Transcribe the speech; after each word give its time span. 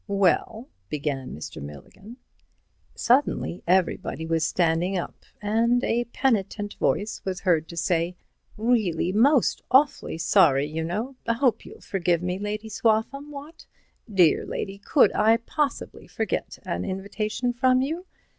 "Well—" 0.07 0.67
began 0.89 1.29
Mr. 1.31 1.61
Milligan. 1.61 2.17
Suddenly 2.95 3.61
everybody 3.67 4.25
was 4.25 4.43
standing 4.43 4.97
up 4.97 5.25
and 5.43 5.83
a 5.83 6.05
penitent 6.05 6.73
voice 6.79 7.21
was 7.23 7.41
heard 7.41 7.67
to 7.67 7.77
say: 7.77 8.15
"Really, 8.57 9.11
most 9.11 9.61
awfully 9.69 10.17
sorry, 10.17 10.65
y'know—hope 10.65 11.67
you'll 11.67 11.81
forgive 11.81 12.23
me, 12.23 12.39
Lady 12.39 12.67
Swaffham, 12.67 13.29
what? 13.29 13.67
Dear 14.11 14.43
lady, 14.43 14.79
could 14.79 15.13
I 15.13 15.37
possibly 15.37 16.07
forget 16.07 16.57
an 16.65 16.83
invitation 16.83 17.53
from 17.53 17.83
you? 17.83 18.07